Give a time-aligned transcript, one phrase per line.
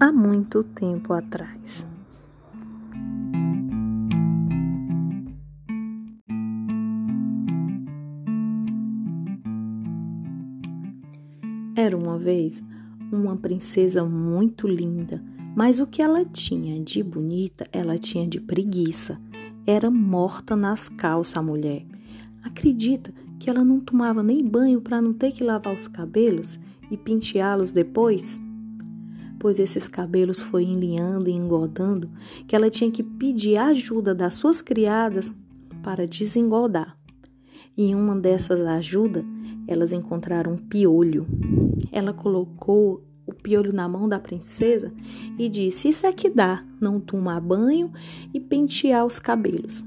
[0.00, 1.84] há muito tempo atrás.
[11.74, 12.62] Era uma vez
[13.10, 15.22] uma princesa muito linda,
[15.56, 19.20] mas o que ela tinha de bonita, ela tinha de preguiça.
[19.66, 21.84] Era morta nas calças a mulher.
[22.42, 26.58] Acredita que ela não tomava nem banho para não ter que lavar os cabelos
[26.90, 28.40] e penteá-los depois?
[29.38, 32.10] Pois esses cabelos foi enlinhando e engodando
[32.46, 35.32] que ela tinha que pedir ajuda das suas criadas
[35.82, 36.96] para desengodar.
[37.76, 39.24] E em uma dessas ajudas,
[39.66, 41.26] elas encontraram um piolho.
[41.92, 44.92] Ela colocou o piolho na mão da princesa
[45.38, 47.92] e disse: Isso é que dá, não tomar banho
[48.32, 49.84] e pentear os cabelos.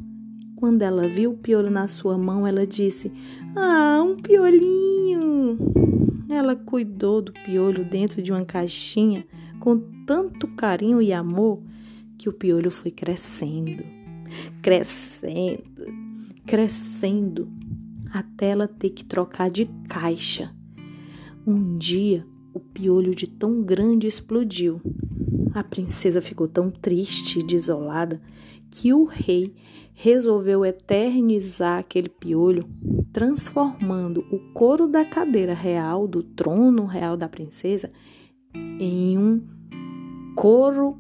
[0.55, 3.12] Quando ela viu o piolho na sua mão, ela disse:
[3.55, 5.91] Ah, um piolinho!
[6.34, 9.26] Ela cuidou do piolho dentro de uma caixinha
[9.60, 11.62] com tanto carinho e amor
[12.18, 13.84] que o piolho foi crescendo,
[14.62, 15.85] crescendo,
[16.46, 17.52] crescendo,
[18.13, 20.55] até ela ter que trocar de caixa.
[21.46, 24.82] Um dia, o piolho de tão grande explodiu.
[25.54, 28.21] A princesa ficou tão triste e desolada
[28.70, 29.54] que o rei
[30.02, 32.68] resolveu eternizar aquele piolho,
[33.13, 37.91] transformando o couro da cadeira real, do trono real da princesa,
[38.80, 39.46] em um
[40.35, 40.98] couro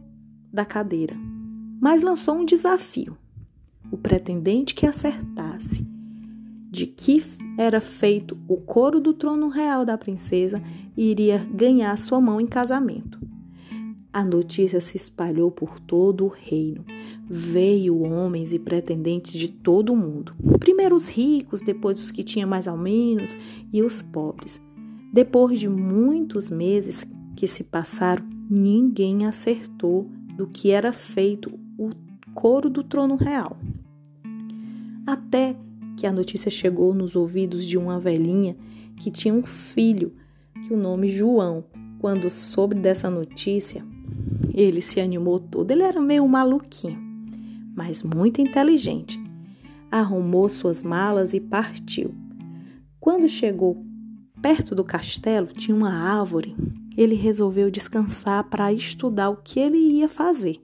[0.53, 1.15] da cadeira.
[1.81, 3.17] Mas lançou um desafio:
[3.91, 5.83] o pretendente que acertasse
[6.69, 7.23] de que
[7.57, 10.61] era feito o couro do trono real da princesa
[10.95, 13.19] iria ganhar sua mão em casamento.
[14.13, 16.83] A notícia se espalhou por todo o reino.
[17.29, 20.35] Veio homens e pretendentes de todo o mundo.
[20.59, 23.37] Primeiro os ricos, depois os que tinham mais ou menos
[23.71, 24.61] e os pobres.
[25.13, 31.89] Depois de muitos meses que se passaram, ninguém acertou do que era feito o
[32.33, 33.57] coro do trono real.
[35.07, 35.55] Até
[35.95, 38.57] que a notícia chegou nos ouvidos de uma velhinha
[38.97, 40.13] que tinha um filho,
[40.67, 41.63] que o nome João.
[41.99, 43.85] Quando soube dessa notícia,
[44.53, 45.71] ele se animou todo.
[45.71, 46.99] Ele era meio maluquinho,
[47.75, 49.19] mas muito inteligente.
[49.89, 52.13] Arrumou suas malas e partiu.
[52.99, 53.83] Quando chegou
[54.41, 56.55] perto do castelo, tinha uma árvore.
[56.97, 60.61] Ele resolveu descansar para estudar o que ele ia fazer.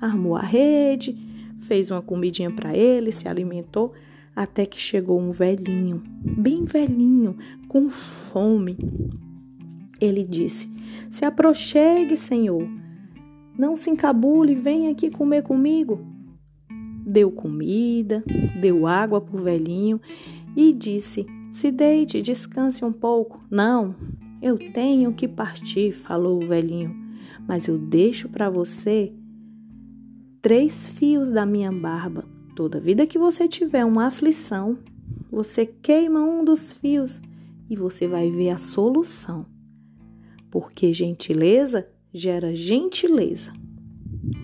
[0.00, 1.16] Armou a rede,
[1.58, 3.92] fez uma comidinha para ele, se alimentou,
[4.34, 7.36] até que chegou um velhinho, bem velhinho,
[7.66, 8.76] com fome.
[9.98, 10.68] Ele disse:
[11.10, 12.66] Se aproxegue, Senhor.
[13.58, 15.98] Não se encabule, vem aqui comer comigo.
[17.06, 18.22] Deu comida,
[18.60, 20.00] deu água para o velhinho
[20.54, 23.42] e disse: Se deite, descanse um pouco.
[23.50, 23.94] Não,
[24.42, 26.94] eu tenho que partir, falou o velhinho,
[27.46, 29.12] mas eu deixo para você
[30.42, 32.24] três fios da minha barba.
[32.54, 34.78] Toda vida que você tiver uma aflição,
[35.30, 37.20] você queima um dos fios
[37.70, 39.55] e você vai ver a solução
[40.50, 43.52] porque gentileza gera gentileza.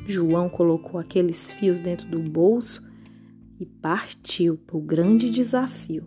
[0.06, 2.82] João colocou aqueles fios dentro do bolso
[3.58, 6.06] e partiu para o grande desafio.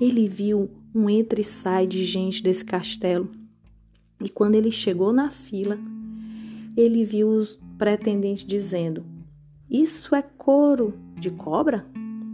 [0.00, 3.28] Ele viu um entra e sai de gente desse castelo
[4.20, 5.78] e quando ele chegou na fila,
[6.76, 9.04] ele viu os pretendentes dizendo:
[9.68, 11.86] Isso é couro de cobra?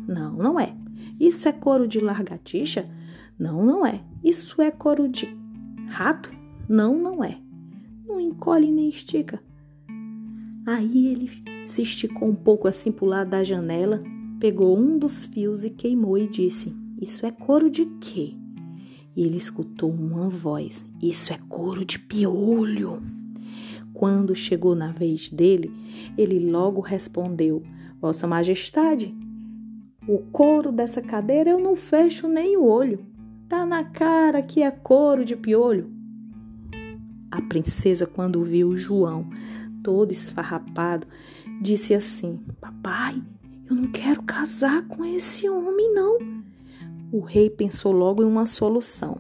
[0.07, 0.77] Não, não é.
[1.19, 2.89] Isso é couro de largatixa?
[3.39, 4.03] Não, não é.
[4.23, 5.27] Isso é couro de
[5.89, 6.31] rato?
[6.71, 7.37] Não, não é.
[8.07, 9.43] Não encolhe nem estica.
[10.65, 11.29] Aí ele
[11.67, 14.01] se esticou um pouco assim para o lado da janela,
[14.39, 16.73] pegou um dos fios e queimou e disse:
[17.03, 18.35] Isso é couro de quê?
[19.17, 23.03] E ele escutou uma voz: Isso é couro de piolho.
[23.93, 25.73] Quando chegou na vez dele,
[26.17, 27.65] ele logo respondeu:
[28.01, 29.13] Vossa Majestade,
[30.07, 33.05] o couro dessa cadeira eu não fecho nem o olho.
[33.49, 35.99] Tá na cara que é couro de piolho.
[37.31, 39.31] A princesa, quando viu João
[39.83, 41.07] todo esfarrapado,
[41.61, 43.23] disse assim: Papai,
[43.69, 46.19] eu não quero casar com esse homem, não.
[47.13, 49.17] O rei pensou logo em uma solução.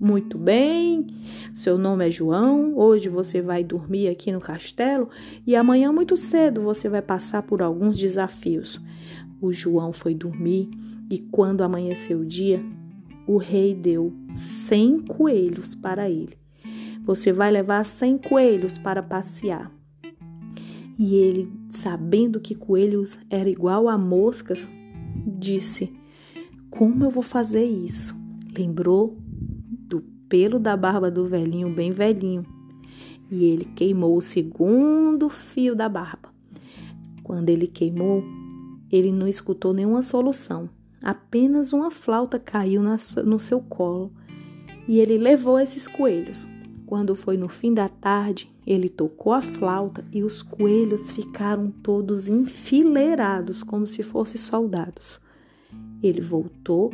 [0.00, 1.06] Muito bem,
[1.54, 2.76] seu nome é João.
[2.76, 5.08] Hoje você vai dormir aqui no castelo
[5.46, 8.80] e amanhã, muito cedo, você vai passar por alguns desafios.
[9.40, 10.68] O João foi dormir
[11.08, 12.60] e, quando amanheceu o dia,
[13.28, 16.41] o rei deu cem coelhos para ele.
[17.02, 19.70] Você vai levar cem coelhos para passear.
[20.98, 24.70] E ele, sabendo que coelhos era igual a moscas,
[25.26, 25.92] disse:
[26.70, 28.16] Como eu vou fazer isso?
[28.56, 29.16] Lembrou
[29.88, 32.44] do pelo da barba do velhinho, bem velhinho.
[33.30, 36.30] e ele queimou o segundo fio da barba.
[37.22, 38.22] Quando ele queimou,
[38.90, 40.68] ele não escutou nenhuma solução.
[41.02, 42.82] Apenas uma flauta caiu
[43.24, 44.12] no seu colo
[44.86, 46.46] e ele levou esses coelhos.
[46.92, 52.28] Quando foi no fim da tarde, ele tocou a flauta e os coelhos ficaram todos
[52.28, 55.18] enfileirados, como se fossem soldados.
[56.02, 56.92] Ele voltou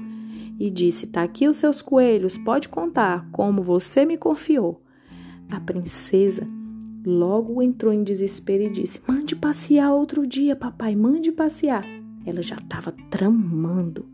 [0.56, 4.80] e disse: Tá aqui os seus coelhos, pode contar, como você me confiou.
[5.50, 6.46] A princesa
[7.04, 11.84] logo entrou em desespero e disse: Mande passear outro dia, papai, mande passear.
[12.24, 14.06] Ela já estava tramando.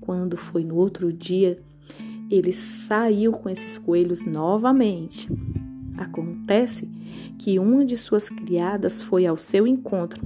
[0.00, 1.60] Quando foi no outro dia,
[2.32, 5.28] ele saiu com esses coelhos novamente.
[5.98, 6.88] Acontece
[7.38, 10.22] que uma de suas criadas foi ao seu encontro,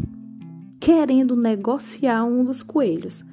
[0.79, 3.25] querendo negociar um dos coelhos.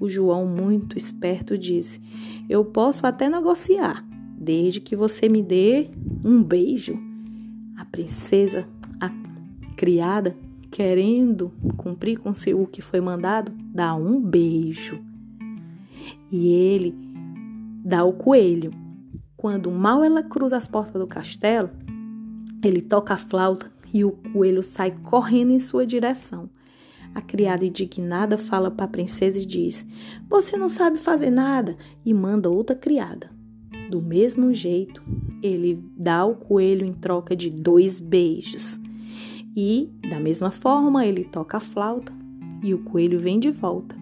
[0.00, 2.00] O João, muito esperto, disse:
[2.48, 4.04] Eu posso até negociar,
[4.36, 5.88] desde que você me dê
[6.24, 6.98] um beijo.
[7.76, 8.66] A princesa,
[9.00, 9.08] a
[9.76, 10.36] criada,
[10.68, 14.98] querendo cumprir com o que foi mandado, dá um beijo.
[16.30, 17.05] E ele
[17.86, 18.72] dá o coelho.
[19.36, 21.70] Quando mal ela cruza as portas do castelo,
[22.64, 26.50] ele toca a flauta e o coelho sai correndo em sua direção.
[27.14, 29.86] A criada indignada fala para a princesa e diz:
[30.28, 33.30] Você não sabe fazer nada, e manda outra criada.
[33.88, 35.00] Do mesmo jeito,
[35.40, 38.80] ele dá o coelho em troca de dois beijos.
[39.56, 42.12] E, da mesma forma, ele toca a flauta
[42.64, 43.96] e o coelho vem de volta.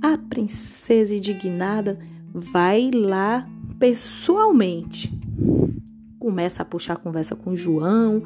[0.00, 1.98] A princesa indignada
[2.40, 3.46] vai lá
[3.78, 5.12] pessoalmente.
[6.18, 8.22] Começa a puxar a conversa com João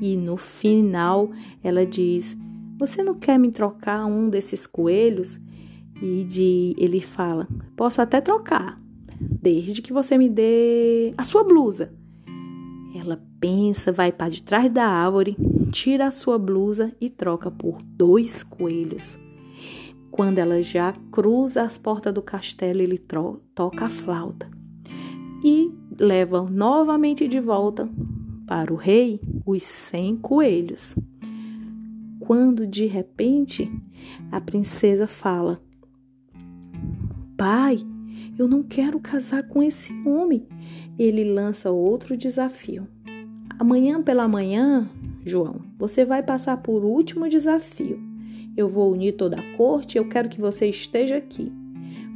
[0.00, 1.30] e no final
[1.62, 2.36] ela diz:
[2.78, 5.38] Você não quer me trocar um desses coelhos?
[6.02, 7.46] E de, ele fala:
[7.76, 8.80] Posso até trocar,
[9.20, 11.92] desde que você me dê a sua blusa.
[12.94, 15.36] Ela pensa, vai para de trás da árvore,
[15.70, 19.18] tira a sua blusa e troca por dois coelhos.
[20.14, 22.96] Quando ela já cruza as portas do castelo, ele
[23.52, 24.48] toca a flauta
[25.42, 27.88] e leva novamente de volta
[28.46, 30.94] para o rei os cem coelhos.
[32.20, 33.68] Quando de repente
[34.30, 35.60] a princesa fala:
[37.36, 37.78] Pai,
[38.38, 40.46] eu não quero casar com esse homem.
[40.96, 42.86] Ele lança outro desafio.
[43.58, 44.88] Amanhã pela manhã,
[45.26, 48.13] João, você vai passar por último desafio.
[48.56, 51.52] Eu vou unir toda a corte, eu quero que você esteja aqui.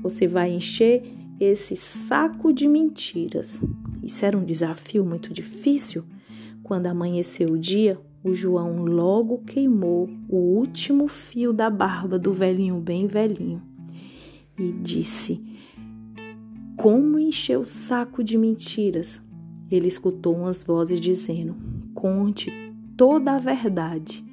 [0.02, 1.02] Você vai encher
[1.40, 3.60] esse saco de mentiras.
[4.02, 6.04] Isso era um desafio muito difícil.
[6.62, 12.80] Quando amanheceu o dia, o João logo queimou o último fio da barba do velhinho
[12.80, 13.62] bem velhinho
[14.58, 15.40] e disse:
[16.76, 19.22] Como encher o saco de mentiras?
[19.70, 21.56] Ele escutou umas vozes dizendo:
[21.94, 22.50] Conte
[22.96, 24.24] toda a verdade.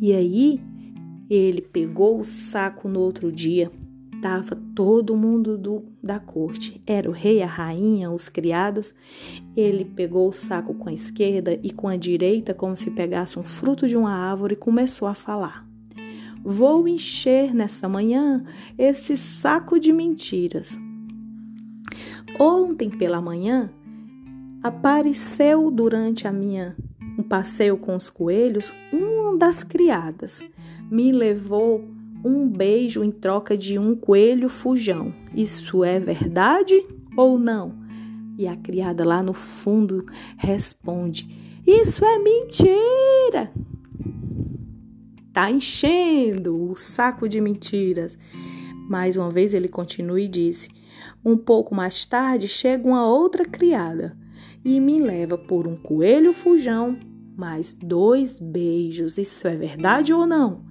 [0.00, 0.60] E aí
[1.34, 3.70] ele pegou o saco no outro dia
[4.22, 6.80] estava todo mundo do, da corte.
[6.86, 8.94] Era o rei, a rainha, os criados.
[9.56, 13.42] Ele pegou o saco com a esquerda e com a direita, como se pegasse um
[13.42, 15.66] fruto de uma árvore, e começou a falar.
[16.44, 18.44] Vou encher nessa manhã
[18.78, 20.78] esse saco de mentiras.
[22.38, 23.72] Ontem pela manhã
[24.62, 26.76] apareceu durante a minha
[27.18, 30.42] um passeio com os coelhos uma das criadas.
[30.90, 31.84] Me levou
[32.24, 35.12] um beijo em troca de um coelho fujão.
[35.34, 36.84] Isso é verdade
[37.16, 37.72] ou não?
[38.38, 41.28] E a criada lá no fundo responde:
[41.66, 43.52] Isso é mentira!
[45.32, 48.16] Tá enchendo o saco de mentiras.
[48.88, 50.68] Mais uma vez ele continua e disse:
[51.24, 54.12] Um pouco mais tarde chega uma outra criada
[54.64, 56.98] e me leva por um coelho fujão
[57.36, 59.18] mais dois beijos.
[59.18, 60.62] Isso é verdade ou não?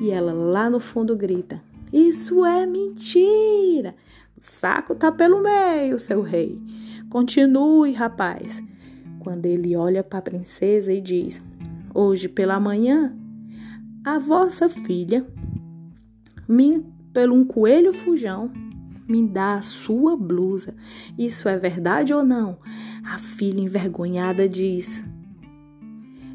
[0.00, 3.94] E ela lá no fundo grita: Isso é mentira!
[4.36, 6.60] O saco tá pelo meio, seu rei.
[7.10, 8.62] Continue, rapaz.
[9.18, 11.42] Quando ele olha para a princesa e diz:
[11.94, 13.16] Hoje pela manhã,
[14.04, 15.26] a vossa filha,
[16.48, 18.50] me, pelo um coelho fujão,
[19.08, 20.74] me dá a sua blusa.
[21.18, 22.58] Isso é verdade ou não?
[23.04, 25.04] A filha envergonhada diz: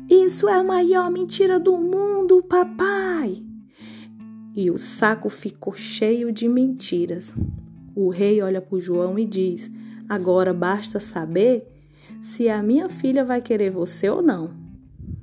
[0.09, 3.47] Isso é a maior mentira do mundo, papai
[4.57, 7.31] e o saco ficou cheio de mentiras.
[7.95, 9.69] O rei olha para João e diz:
[10.09, 11.71] Agora basta saber
[12.23, 14.49] se a minha filha vai querer você ou não.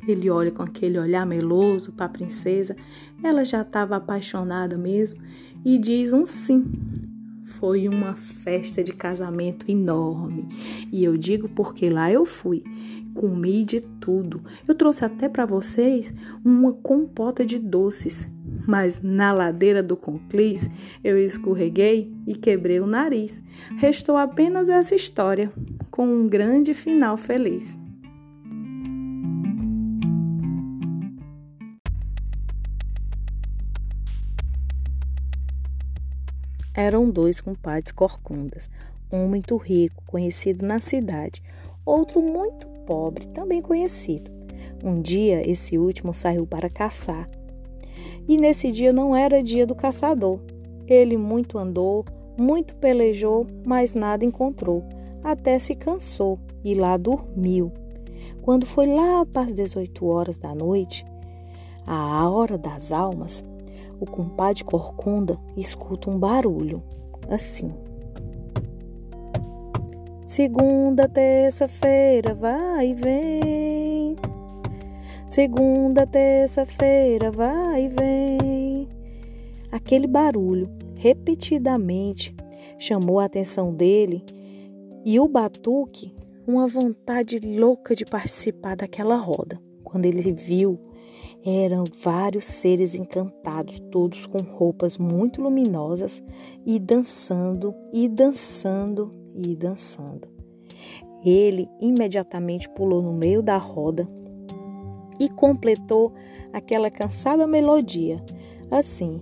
[0.06, 2.76] Ele olha com aquele olhar meloso para a princesa.
[3.24, 5.20] Ela já estava apaixonada mesmo
[5.64, 6.64] e diz um sim.
[7.64, 10.46] Foi uma festa de casamento enorme.
[10.92, 12.62] E eu digo porque lá eu fui.
[13.14, 14.42] Comi de tudo.
[14.68, 16.12] Eu trouxe até para vocês
[16.44, 18.28] uma compota de doces.
[18.68, 20.68] Mas na ladeira do conclis
[21.02, 23.42] eu escorreguei e quebrei o nariz.
[23.78, 25.50] Restou apenas essa história,
[25.90, 27.78] com um grande final feliz.
[36.76, 38.68] Eram dois compadres corcundas,
[39.12, 41.40] um muito rico, conhecido na cidade,
[41.86, 44.32] outro muito pobre, também conhecido.
[44.82, 47.30] Um dia, esse último saiu para caçar.
[48.26, 50.40] E nesse dia não era dia do caçador.
[50.88, 52.04] Ele muito andou,
[52.36, 54.82] muito pelejou, mas nada encontrou,
[55.22, 57.72] até se cansou e lá dormiu.
[58.42, 61.06] Quando foi lá para as 18 horas da noite,
[61.86, 63.44] a hora das almas,
[64.00, 66.82] o compadre Corcunda escuta um barulho,
[67.28, 67.72] assim.
[70.26, 74.16] Segunda, terça-feira, vai e vem.
[75.28, 78.88] Segunda, terça-feira, vai e vem.
[79.70, 82.34] Aquele barulho, repetidamente,
[82.78, 84.24] chamou a atenção dele
[85.04, 86.14] e o batuque,
[86.46, 89.60] uma vontade louca de participar daquela roda.
[89.82, 90.78] Quando ele viu
[91.44, 96.22] eram vários seres encantados, todos com roupas muito luminosas
[96.64, 100.26] e dançando, e dançando, e dançando.
[101.22, 104.06] Ele imediatamente pulou no meio da roda
[105.20, 106.12] e completou
[106.52, 108.22] aquela cansada melodia,
[108.70, 109.20] assim: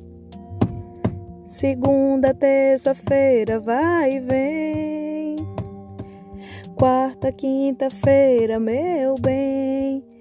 [1.48, 5.36] Segunda, terça-feira, vai e vem.
[6.76, 10.11] Quarta, quinta-feira, meu bem.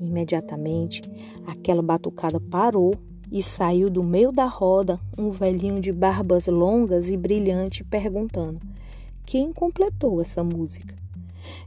[0.00, 1.02] Imediatamente,
[1.46, 2.94] aquela batucada parou
[3.30, 8.60] e saiu do meio da roda um velhinho de barbas longas e brilhante perguntando:
[9.24, 10.94] Quem completou essa música?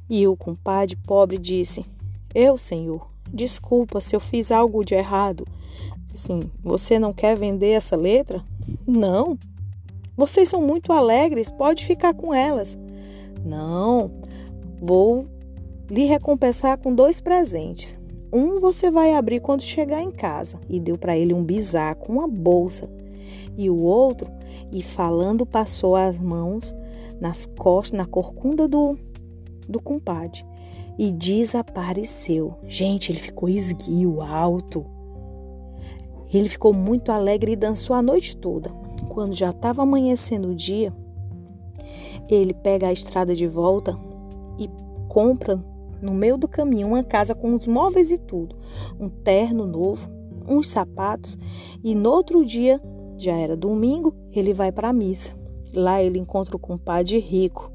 [0.09, 1.86] E o compadre pobre disse:
[2.33, 3.09] Eu, senhor.
[3.31, 5.45] Desculpa se eu fiz algo de errado.
[6.15, 8.43] Sim, você não quer vender essa letra?
[8.88, 9.38] Não.
[10.17, 12.77] Vocês são muito alegres, pode ficar com elas.
[13.45, 14.12] Não,
[14.81, 15.27] vou
[15.89, 17.99] lhe recompensar com dois presentes.
[18.31, 20.59] Um você vai abrir quando chegar em casa.
[20.69, 22.89] E deu para ele um bisaco, uma bolsa.
[23.57, 24.29] E o outro,
[24.71, 26.74] e falando, passou as mãos
[27.19, 28.98] nas costas, na corcunda do,
[29.67, 30.45] do compadre.
[30.98, 32.55] E desapareceu.
[32.67, 34.86] Gente, ele ficou esguio, alto.
[36.31, 38.69] Ele ficou muito alegre e dançou a noite toda.
[39.09, 40.93] Quando já estava amanhecendo o dia,
[42.29, 43.98] ele pega a estrada de volta
[44.59, 44.69] e
[45.07, 45.63] compra
[46.01, 48.56] no meio do caminho, uma casa com os móveis e tudo,
[49.00, 50.10] um terno novo,
[50.48, 51.38] uns sapatos,
[51.84, 52.82] e no outro dia,
[53.18, 55.38] já era domingo, ele vai para a missa.
[55.74, 57.72] Lá ele encontra o compadre rico,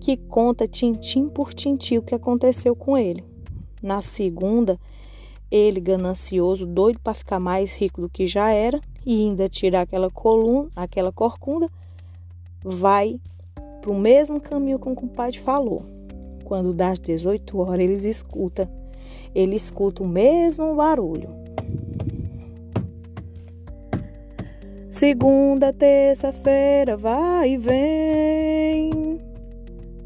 [0.00, 3.24] que conta tintim por tintim o que aconteceu com ele.
[3.82, 4.78] Na segunda,
[5.50, 10.10] ele ganancioso, doido para ficar mais rico do que já era e ainda tirar aquela
[10.10, 11.70] coluna, aquela corcunda,
[12.62, 13.20] vai
[13.80, 15.84] para o mesmo caminho que o compadre falou.
[16.46, 18.70] Quando das 18 horas eles escuta,
[19.34, 21.28] ele escuta o mesmo barulho.
[24.88, 29.20] Segunda, terça-feira, vai e vem.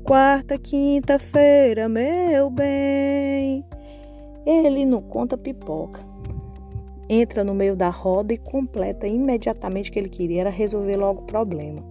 [0.02, 3.62] Quarta, quinta-feira, meu bem.
[4.46, 6.00] Ele não conta pipoca.
[7.06, 11.20] Entra no meio da roda e completa imediatamente o que ele queria era resolver logo
[11.20, 11.89] o problema.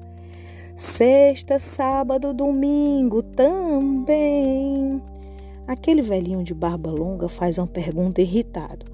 [0.79, 5.01] Sexta, sábado, domingo também.
[5.67, 8.86] Aquele velhinho de barba longa faz uma pergunta irritado.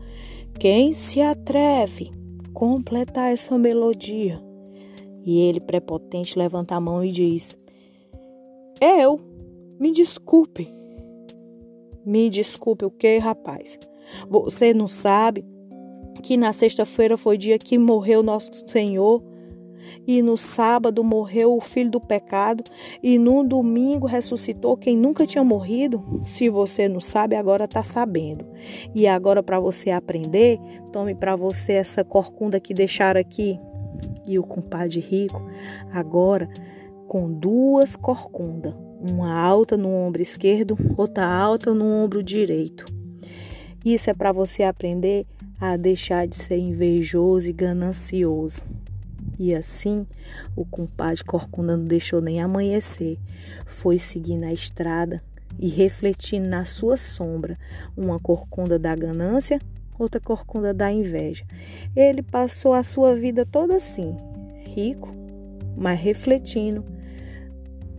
[0.59, 2.11] Quem se atreve
[2.43, 4.41] a completar essa melodia?
[5.23, 7.55] E ele, prepotente, levanta a mão e diz:
[8.81, 9.21] Eu,
[9.79, 10.73] me desculpe.
[12.03, 13.77] Me desculpe o que, rapaz?
[14.27, 15.45] Você não sabe
[16.23, 19.34] que na sexta-feira foi dia que morreu nosso Senhor?
[20.07, 22.63] E no sábado morreu o filho do pecado,
[23.01, 26.03] e no domingo ressuscitou quem nunca tinha morrido?
[26.23, 28.45] Se você não sabe, agora está sabendo.
[28.93, 30.59] E agora, para você aprender,
[30.91, 33.59] tome para você essa corcunda que deixaram aqui.
[34.27, 35.41] E o compadre rico,
[35.91, 36.49] agora
[37.07, 42.85] com duas corcundas, uma alta no ombro esquerdo, outra alta no ombro direito.
[43.85, 45.25] Isso é para você aprender
[45.61, 48.63] a deixar de ser invejoso e ganancioso.
[49.37, 50.07] E assim,
[50.55, 53.17] o compadre Corcunda não deixou nem amanhecer.
[53.65, 55.21] Foi seguindo a estrada
[55.59, 57.57] e refletindo na sua sombra,
[57.95, 59.59] uma corcunda da ganância,
[59.97, 61.45] outra corcunda da inveja.
[61.95, 64.15] Ele passou a sua vida toda assim,
[64.67, 65.13] rico,
[65.77, 66.83] mas refletindo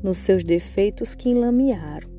[0.03, 2.16] nos seus defeitos que enlamearam.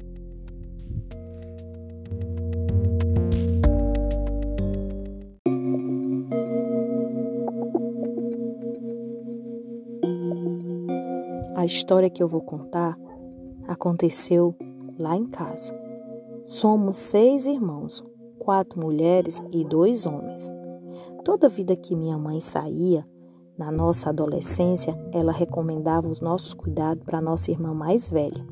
[11.67, 12.97] História que eu vou contar
[13.67, 14.55] aconteceu
[14.97, 15.77] lá em casa.
[16.43, 18.03] Somos seis irmãos,
[18.39, 20.49] quatro mulheres e dois homens.
[21.23, 23.05] Toda vida que minha mãe saía,
[23.57, 28.45] na nossa adolescência, ela recomendava os nossos cuidados para nossa irmã mais velha.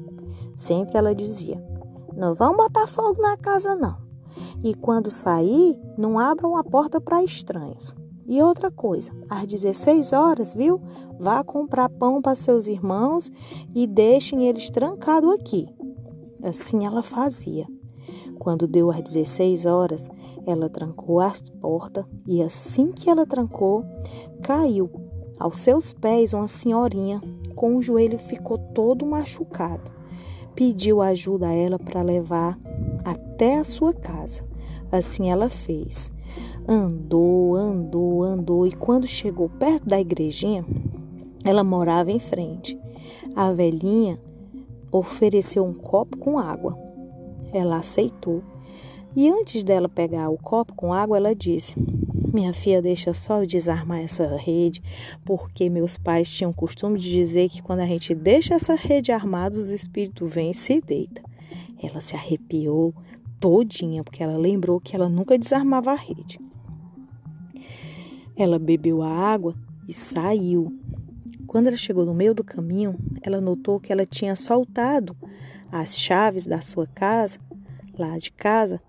[0.55, 1.63] Sempre ela dizia:
[2.15, 3.95] Não vão botar fogo na casa, não.
[4.63, 7.95] E quando sair, não abram a porta para estranhos.
[8.27, 10.81] E outra coisa, às 16 horas, viu?
[11.19, 13.31] Vá comprar pão para seus irmãos
[13.73, 15.67] e deixem eles trancados aqui.
[16.43, 17.67] Assim ela fazia.
[18.39, 20.09] Quando deu às 16 horas,
[20.45, 23.83] ela trancou as portas e assim que ela trancou,
[24.43, 24.89] caiu
[25.39, 27.21] aos seus pés uma senhorinha
[27.55, 29.91] com o joelho ficou todo machucado.
[30.53, 32.59] Pediu ajuda a ela para levar
[33.03, 34.43] até a sua casa.
[34.91, 36.11] Assim ela fez.
[36.67, 40.65] Andou, andou, andou e quando chegou perto da igrejinha,
[41.43, 42.77] ela morava em frente.
[43.35, 44.19] A velhinha
[44.91, 46.77] ofereceu um copo com água.
[47.53, 48.43] Ela aceitou.
[49.15, 51.75] E antes dela pegar o copo com água, ela disse:
[52.33, 54.81] Minha filha, deixa só eu desarmar essa rede,
[55.23, 59.57] porque meus pais tinham costume de dizer que quando a gente deixa essa rede armada,
[59.57, 61.23] os espíritos vêm e se deitam.
[61.81, 62.93] Ela se arrepiou
[63.39, 66.39] todinha, porque ela lembrou que ela nunca desarmava a rede.
[68.35, 69.55] Ela bebeu a água
[69.87, 70.73] e saiu.
[71.47, 75.15] Quando ela chegou no meio do caminho, ela notou que ela tinha soltado
[75.71, 77.39] as chaves da sua casa,
[77.97, 78.81] lá de casa,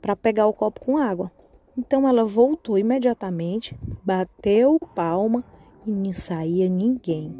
[0.00, 1.30] para pegar o copo com água.
[1.76, 5.44] Então ela voltou imediatamente, bateu palma
[5.86, 7.36] e não saía ninguém.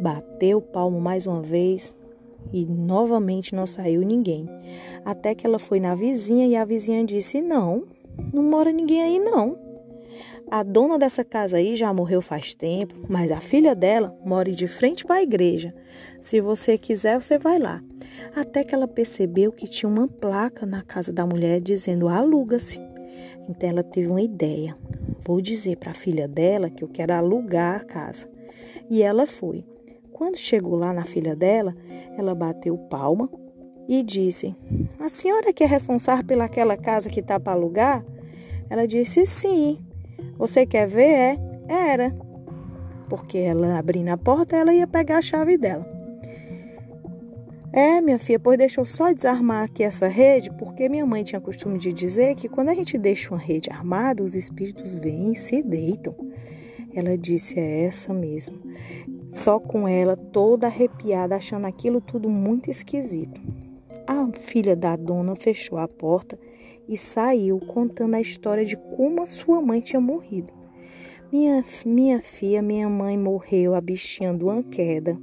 [0.00, 1.94] Bateu palma mais uma vez
[2.52, 4.48] e novamente não saiu ninguém.
[5.04, 7.84] Até que ela foi na vizinha e a vizinha disse: Não,
[8.32, 9.58] não mora ninguém aí não.
[10.50, 14.68] A dona dessa casa aí já morreu faz tempo, mas a filha dela mora de
[14.68, 15.74] frente para a igreja.
[16.20, 17.82] Se você quiser, você vai lá.
[18.36, 22.78] Até que ela percebeu que tinha uma placa na casa da mulher dizendo aluga-se.
[23.48, 24.76] Então ela teve uma ideia.
[25.26, 28.28] Vou dizer para a filha dela que eu quero alugar a casa.
[28.88, 29.64] E ela foi.
[30.14, 31.74] Quando chegou lá na filha dela,
[32.16, 33.28] ela bateu palma
[33.88, 34.54] e disse:
[35.00, 38.04] A senhora que é responsável pelaquela casa que está para alugar?
[38.70, 39.78] Ela disse: Sim.
[40.38, 41.36] Você quer ver?
[41.68, 42.16] É, era.
[43.08, 45.84] Porque ela abrindo a porta, ela ia pegar a chave dela.
[47.72, 51.40] É, minha filha, pois deixa eu só desarmar aqui essa rede, porque minha mãe tinha
[51.40, 55.36] costume de dizer que quando a gente deixa uma rede armada, os espíritos vêm e
[55.36, 56.14] se deitam.
[56.94, 58.60] Ela disse: É essa mesmo.
[59.34, 63.40] Só com ela toda arrepiada, achando aquilo tudo muito esquisito.
[64.06, 66.38] A filha da dona fechou a porta
[66.88, 70.52] e saiu contando a história de como a sua mãe tinha morrido.
[71.32, 74.32] Minha, minha filha, minha mãe morreu, a bichinha
[74.70, 75.18] queda.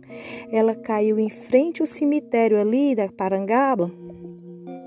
[0.52, 3.90] Ela caiu em frente ao cemitério ali da Parangaba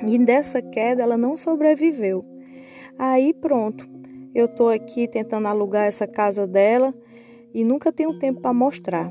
[0.07, 2.23] e dessa queda ela não sobreviveu.
[2.99, 3.89] Aí pronto,
[4.35, 6.93] eu tô aqui tentando alugar essa casa dela
[7.55, 9.11] e nunca tenho tempo para mostrar.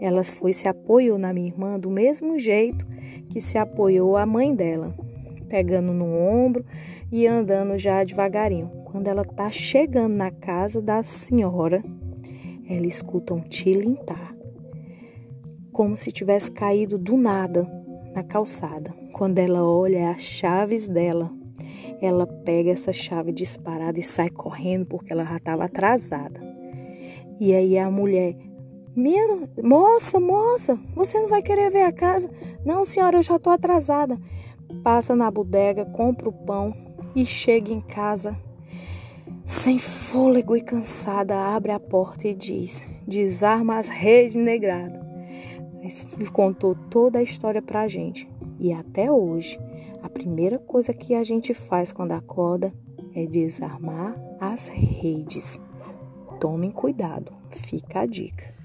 [0.00, 2.86] Ela foi se apoiou na minha irmã do mesmo jeito
[3.28, 4.94] que se apoiou a mãe dela
[5.48, 6.64] pegando no ombro
[7.10, 8.70] e andando já devagarinho.
[8.84, 11.82] Quando ela está chegando na casa da senhora,
[12.68, 14.36] ela escuta um tilintar,
[15.72, 17.66] como se tivesse caído do nada
[18.14, 18.94] na calçada.
[19.12, 21.30] Quando ela olha as chaves dela,
[22.00, 26.47] ela pega essa chave disparada e sai correndo porque ela já estava atrasada.
[27.40, 28.36] E aí a mulher,
[28.96, 32.30] minha moça, moça, você não vai querer ver a casa?
[32.64, 34.18] Não, senhora, eu já estou atrasada
[34.82, 36.72] passa na bodega, compra o pão
[37.14, 38.36] e chega em casa
[39.44, 45.06] sem fôlego e cansada, abre a porta e diz: desarma as redes negradas.
[46.32, 48.28] Contou toda a história pra gente.
[48.58, 49.58] E até hoje,
[50.02, 52.72] a primeira coisa que a gente faz quando acorda
[53.14, 55.58] é desarmar as redes.
[56.40, 58.57] Tomem cuidado, fica a dica.